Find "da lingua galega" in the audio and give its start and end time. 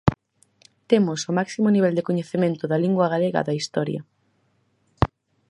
2.67-3.45